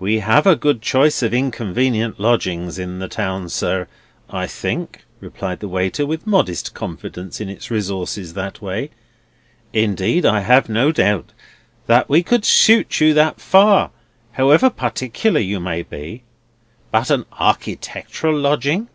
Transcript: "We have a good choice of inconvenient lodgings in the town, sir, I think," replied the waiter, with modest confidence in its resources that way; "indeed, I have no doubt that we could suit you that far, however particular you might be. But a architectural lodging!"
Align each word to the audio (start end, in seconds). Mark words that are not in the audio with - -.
"We 0.00 0.18
have 0.18 0.44
a 0.44 0.56
good 0.56 0.82
choice 0.82 1.22
of 1.22 1.32
inconvenient 1.32 2.18
lodgings 2.18 2.80
in 2.80 2.98
the 2.98 3.06
town, 3.06 3.48
sir, 3.48 3.86
I 4.28 4.48
think," 4.48 5.04
replied 5.20 5.60
the 5.60 5.68
waiter, 5.68 6.04
with 6.04 6.26
modest 6.26 6.74
confidence 6.74 7.40
in 7.40 7.48
its 7.48 7.70
resources 7.70 8.34
that 8.34 8.60
way; 8.60 8.90
"indeed, 9.72 10.26
I 10.26 10.40
have 10.40 10.68
no 10.68 10.90
doubt 10.90 11.30
that 11.86 12.08
we 12.08 12.24
could 12.24 12.44
suit 12.44 13.00
you 13.00 13.14
that 13.14 13.40
far, 13.40 13.92
however 14.32 14.68
particular 14.68 15.38
you 15.38 15.60
might 15.60 15.88
be. 15.88 16.24
But 16.90 17.08
a 17.12 17.24
architectural 17.38 18.36
lodging!" 18.36 18.88